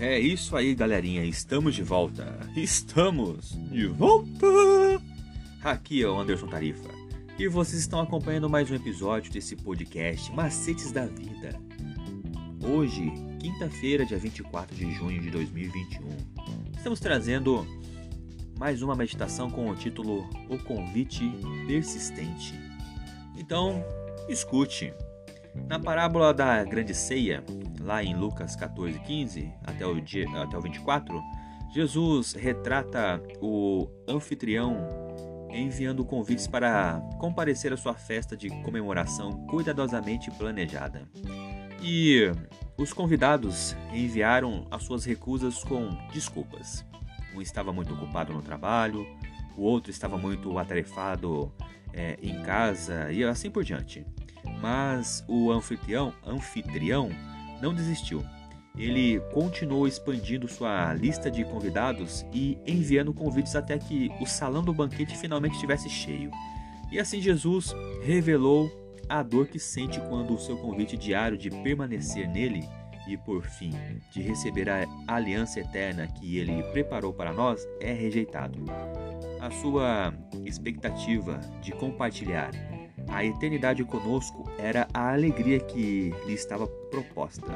É 0.00 0.18
isso 0.18 0.56
aí, 0.56 0.74
galerinha. 0.74 1.22
Estamos 1.26 1.74
de 1.74 1.82
volta. 1.82 2.24
Estamos 2.56 3.50
de 3.70 3.86
volta. 3.86 4.46
Aqui 5.62 6.02
é 6.02 6.08
o 6.08 6.18
Anderson 6.18 6.46
Tarifa. 6.46 6.88
E 7.38 7.46
vocês 7.46 7.78
estão 7.82 8.00
acompanhando 8.00 8.48
mais 8.48 8.70
um 8.70 8.74
episódio 8.74 9.30
desse 9.30 9.54
podcast 9.56 10.32
Macetes 10.32 10.90
da 10.90 11.04
Vida. 11.04 11.54
Hoje, 12.66 13.12
quinta-feira, 13.38 14.06
dia 14.06 14.16
24 14.16 14.74
de 14.74 14.90
junho 14.94 15.20
de 15.20 15.30
2021. 15.30 16.08
Estamos 16.74 16.98
trazendo 16.98 17.66
mais 18.58 18.80
uma 18.80 18.94
meditação 18.94 19.50
com 19.50 19.68
o 19.68 19.76
título 19.76 20.26
O 20.48 20.56
Convite 20.60 21.30
Persistente. 21.66 22.54
Então, 23.36 23.84
escute. 24.30 24.94
Na 25.68 25.78
parábola 25.78 26.34
da 26.34 26.64
Grande 26.64 26.94
Ceia, 26.94 27.44
lá 27.80 28.02
em 28.02 28.14
Lucas 28.14 28.56
14, 28.56 28.98
15 29.00 29.52
até 29.66 29.86
o, 29.86 30.00
dia, 30.00 30.26
até 30.42 30.56
o 30.56 30.60
24, 30.60 31.20
Jesus 31.72 32.32
retrata 32.32 33.22
o 33.40 33.88
anfitrião 34.08 34.76
enviando 35.52 36.04
convites 36.04 36.46
para 36.46 37.00
comparecer 37.18 37.72
à 37.72 37.76
sua 37.76 37.94
festa 37.94 38.36
de 38.36 38.48
comemoração 38.62 39.46
cuidadosamente 39.46 40.30
planejada. 40.32 41.08
E 41.82 42.30
os 42.76 42.92
convidados 42.92 43.76
enviaram 43.92 44.66
as 44.70 44.82
suas 44.84 45.04
recusas 45.04 45.62
com 45.64 45.88
desculpas. 46.12 46.84
Um 47.34 47.40
estava 47.40 47.72
muito 47.72 47.94
ocupado 47.94 48.32
no 48.32 48.42
trabalho, 48.42 49.06
o 49.56 49.62
outro 49.62 49.90
estava 49.90 50.18
muito 50.18 50.58
atarefado 50.58 51.52
é, 51.92 52.18
em 52.22 52.42
casa 52.42 53.12
e 53.12 53.24
assim 53.24 53.50
por 53.50 53.64
diante. 53.64 54.04
Mas 54.60 55.24
o 55.26 55.50
anfitrião, 55.50 56.12
anfitrião 56.26 57.10
não 57.60 57.74
desistiu. 57.74 58.24
Ele 58.76 59.20
continuou 59.32 59.88
expandindo 59.88 60.48
sua 60.48 60.94
lista 60.94 61.30
de 61.30 61.44
convidados 61.44 62.24
e 62.32 62.56
enviando 62.66 63.12
convites 63.12 63.56
até 63.56 63.78
que 63.78 64.10
o 64.20 64.26
salão 64.26 64.62
do 64.62 64.72
banquete 64.72 65.16
finalmente 65.16 65.54
estivesse 65.54 65.88
cheio. 65.88 66.30
E 66.90 66.98
assim 66.98 67.20
Jesus 67.20 67.74
revelou 68.02 68.70
a 69.08 69.22
dor 69.22 69.48
que 69.48 69.58
sente 69.58 70.00
quando 70.08 70.34
o 70.34 70.38
seu 70.38 70.56
convite 70.56 70.96
diário 70.96 71.36
de 71.36 71.50
permanecer 71.50 72.28
nele 72.28 72.62
e, 73.08 73.16
por 73.16 73.42
fim, 73.42 73.72
de 74.12 74.22
receber 74.22 74.68
a 74.70 74.86
aliança 75.08 75.58
eterna 75.58 76.06
que 76.06 76.38
ele 76.38 76.62
preparou 76.70 77.12
para 77.12 77.32
nós 77.32 77.66
é 77.80 77.92
rejeitado. 77.92 78.64
A 79.40 79.50
sua 79.50 80.14
expectativa 80.44 81.40
de 81.60 81.72
compartilhar 81.72 82.50
a 83.10 83.24
eternidade 83.24 83.84
conosco 83.84 84.48
era 84.58 84.88
a 84.94 85.12
alegria 85.12 85.60
que 85.60 86.14
lhe 86.26 86.32
estava 86.32 86.66
proposta. 86.66 87.52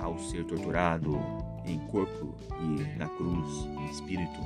Ao 0.00 0.18
ser 0.18 0.44
torturado 0.44 1.18
em 1.64 1.78
corpo 1.78 2.34
e 2.60 2.98
na 2.98 3.08
cruz 3.08 3.66
em 3.78 3.86
espírito, 3.86 4.38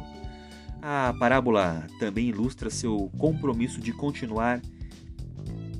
a 0.80 1.12
parábola 1.18 1.86
também 1.98 2.28
ilustra 2.28 2.70
seu 2.70 3.10
compromisso 3.18 3.80
de 3.80 3.92
continuar 3.92 4.60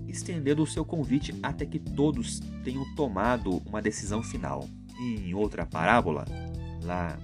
estendendo 0.08 0.62
o 0.62 0.66
seu 0.66 0.84
convite 0.84 1.34
até 1.42 1.64
que 1.64 1.78
todos 1.78 2.40
tenham 2.64 2.84
tomado 2.96 3.62
uma 3.66 3.80
decisão 3.80 4.22
final. 4.22 4.68
Em 4.98 5.32
outra 5.32 5.64
parábola, 5.64 6.24
lá 6.82 7.16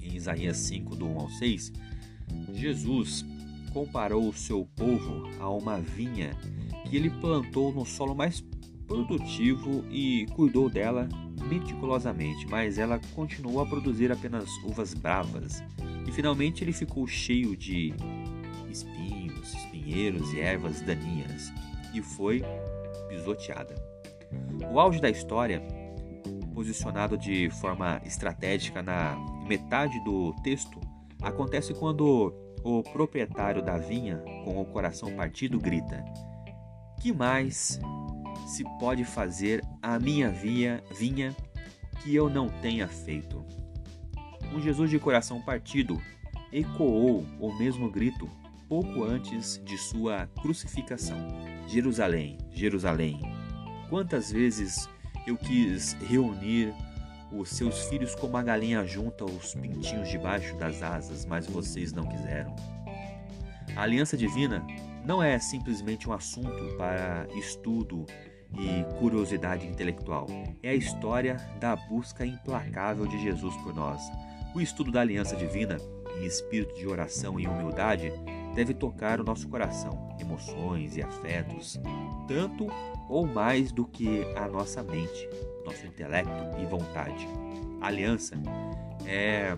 em 0.00 0.16
Isaías 0.16 0.56
5, 0.56 0.96
do 0.96 1.06
1 1.06 1.20
ao 1.20 1.30
6, 1.30 1.72
Jesus 2.54 3.26
comparou 3.72 4.28
o 4.28 4.32
seu 4.32 4.64
povo 4.76 5.28
a 5.40 5.48
uma 5.50 5.80
vinha 5.80 6.36
que 6.88 6.96
ele 6.96 7.10
plantou 7.10 7.72
no 7.72 7.84
solo 7.84 8.14
mais 8.14 8.42
produtivo 8.86 9.84
e 9.90 10.26
cuidou 10.34 10.70
dela 10.70 11.08
meticulosamente, 11.48 12.46
mas 12.48 12.78
ela 12.78 13.00
continuou 13.14 13.60
a 13.60 13.66
produzir 13.66 14.10
apenas 14.10 14.48
uvas 14.64 14.94
bravas. 14.94 15.62
E 16.06 16.12
finalmente 16.12 16.64
ele 16.64 16.72
ficou 16.72 17.06
cheio 17.06 17.56
de 17.56 17.94
espinhos, 18.70 19.54
espinheiros 19.54 20.32
e 20.32 20.40
ervas 20.40 20.80
daninhas 20.80 21.52
e 21.94 22.02
foi 22.02 22.42
pisoteada. 23.08 23.74
O 24.72 24.78
auge 24.80 25.00
da 25.00 25.08
história, 25.08 25.62
posicionado 26.54 27.16
de 27.16 27.50
forma 27.50 28.00
estratégica 28.04 28.82
na 28.82 29.16
metade 29.46 30.02
do 30.04 30.34
texto, 30.42 30.80
acontece 31.22 31.74
quando 31.74 32.32
o 32.64 32.82
proprietário 32.82 33.62
da 33.62 33.76
vinha, 33.76 34.18
com 34.44 34.60
o 34.60 34.64
coração 34.64 35.14
partido, 35.14 35.58
grita: 35.58 36.04
Que 37.00 37.12
mais 37.12 37.80
se 38.46 38.64
pode 38.78 39.04
fazer 39.04 39.62
a 39.82 39.98
minha 39.98 40.30
vinha, 40.30 40.82
vinha 40.96 41.34
que 42.02 42.14
eu 42.14 42.28
não 42.28 42.48
tenha 42.48 42.88
feito? 42.88 43.44
Um 44.54 44.60
Jesus 44.60 44.90
de 44.90 44.98
coração 44.98 45.40
partido 45.42 46.00
ecoou 46.52 47.24
o 47.38 47.52
mesmo 47.58 47.90
grito 47.90 48.28
pouco 48.68 49.04
antes 49.04 49.60
de 49.64 49.76
sua 49.78 50.26
crucificação. 50.40 51.16
Jerusalém, 51.66 52.38
Jerusalém, 52.50 53.20
quantas 53.88 54.30
vezes 54.30 54.88
eu 55.26 55.36
quis 55.36 55.94
reunir 55.94 56.74
os 57.32 57.50
seus 57.50 57.84
filhos 57.84 58.14
como 58.14 58.36
a 58.36 58.42
galinha 58.42 58.84
junta 58.84 59.24
os 59.24 59.54
pintinhos 59.54 60.08
debaixo 60.08 60.56
das 60.56 60.82
asas, 60.82 61.24
mas 61.24 61.46
vocês 61.46 61.92
não 61.92 62.06
quiseram. 62.06 62.54
A 63.76 63.82
aliança 63.82 64.16
divina 64.16 64.66
não 65.04 65.22
é 65.22 65.38
simplesmente 65.38 66.08
um 66.08 66.12
assunto 66.12 66.76
para 66.76 67.26
estudo 67.38 68.04
e 68.58 68.84
curiosidade 68.98 69.66
intelectual. 69.66 70.26
É 70.62 70.70
a 70.70 70.74
história 70.74 71.36
da 71.60 71.76
busca 71.76 72.24
implacável 72.24 73.06
de 73.06 73.20
Jesus 73.22 73.54
por 73.58 73.74
nós. 73.74 74.00
O 74.54 74.60
estudo 74.60 74.90
da 74.90 75.00
aliança 75.00 75.36
divina, 75.36 75.76
em 76.18 76.24
espírito 76.24 76.74
de 76.74 76.86
oração 76.86 77.38
e 77.38 77.46
humildade, 77.46 78.12
deve 78.58 78.74
tocar 78.74 79.20
o 79.20 79.24
nosso 79.24 79.48
coração, 79.48 80.16
emoções 80.18 80.96
e 80.96 81.00
afetos, 81.00 81.78
tanto 82.26 82.66
ou 83.08 83.24
mais 83.24 83.70
do 83.70 83.86
que 83.86 84.24
a 84.34 84.48
nossa 84.48 84.82
mente, 84.82 85.30
nosso 85.64 85.86
intelecto 85.86 86.32
e 86.60 86.66
vontade. 86.66 87.24
A 87.80 87.86
aliança 87.86 88.34
é 89.06 89.56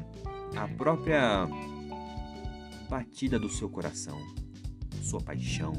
a 0.55 0.69
própria 0.69 1.49
batida 2.91 3.39
do 3.39 3.49
seu 3.49 3.71
coração, 3.71 4.21
sua 5.03 5.23
paixão. 5.23 5.73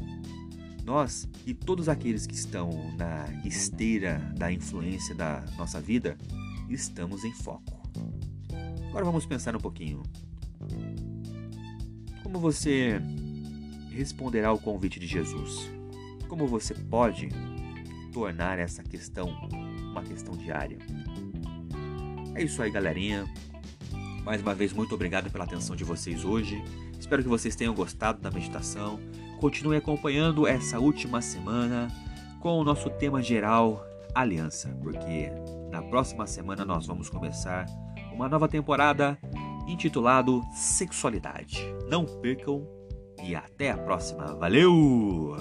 Nós 0.84 1.28
e 1.46 1.54
todos 1.54 1.88
aqueles 1.88 2.26
que 2.26 2.34
estão 2.34 2.70
na 2.96 3.26
esteira 3.44 4.18
da 4.36 4.50
influência 4.50 5.14
da 5.14 5.44
nossa 5.56 5.80
vida 5.80 6.18
estamos 6.68 7.22
em 7.22 7.32
foco. 7.32 7.88
Agora 8.88 9.04
vamos 9.04 9.24
pensar 9.26 9.54
um 9.54 9.60
pouquinho. 9.60 10.02
Como 12.32 12.40
você 12.40 12.98
responderá 13.90 14.48
ao 14.48 14.58
convite 14.58 14.98
de 14.98 15.06
Jesus? 15.06 15.70
Como 16.26 16.46
você 16.46 16.72
pode 16.72 17.28
tornar 18.10 18.58
essa 18.58 18.82
questão 18.82 19.28
uma 19.90 20.02
questão 20.02 20.34
diária? 20.34 20.78
É 22.34 22.42
isso 22.42 22.62
aí, 22.62 22.70
galerinha. 22.70 23.26
Mais 24.24 24.40
uma 24.40 24.54
vez, 24.54 24.72
muito 24.72 24.94
obrigado 24.94 25.30
pela 25.30 25.44
atenção 25.44 25.76
de 25.76 25.84
vocês 25.84 26.24
hoje. 26.24 26.64
Espero 26.98 27.22
que 27.22 27.28
vocês 27.28 27.54
tenham 27.54 27.74
gostado 27.74 28.22
da 28.22 28.30
meditação. 28.30 28.98
Continue 29.38 29.76
acompanhando 29.76 30.46
essa 30.46 30.80
última 30.80 31.20
semana 31.20 31.88
com 32.40 32.58
o 32.58 32.64
nosso 32.64 32.88
tema 32.88 33.22
geral, 33.22 33.86
aliança, 34.14 34.70
porque 34.82 35.30
na 35.70 35.82
próxima 35.82 36.26
semana 36.26 36.64
nós 36.64 36.86
vamos 36.86 37.10
começar 37.10 37.66
uma 38.10 38.26
nova 38.26 38.48
temporada 38.48 39.18
intitulado 39.66 40.42
Sexualidade. 40.52 41.58
Não 41.88 42.04
percam 42.04 42.66
e 43.22 43.34
até 43.34 43.70
a 43.70 43.78
próxima. 43.78 44.34
Valeu! 44.34 45.36